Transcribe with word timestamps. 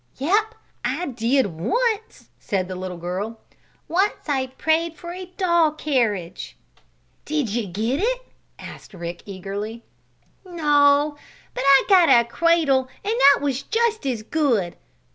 "Yep! 0.17 0.55
I 0.83 1.05
did 1.09 1.45
once!" 1.45 2.29
said 2.39 2.67
the 2.67 2.73
little 2.75 2.97
girl. 2.97 3.39
"Once 3.87 4.27
I 4.27 4.47
prayed 4.47 4.97
for 4.97 5.11
a 5.13 5.27
doll 5.27 5.73
carriage." 5.73 6.57
"Did 7.23 7.49
you 7.49 7.67
get 7.67 7.99
it?" 7.99 8.25
asked 8.57 8.95
Rick, 8.95 9.21
eagerly. 9.27 9.83
"No, 10.43 11.17
but 11.53 11.63
I 11.67 11.83
got 11.87 12.09
a 12.09 12.27
cradle 12.27 12.87
and 13.05 13.13
that 13.13 13.41
was 13.43 13.61
just 13.61 14.07
as 14.07 14.23
good. 14.23 14.75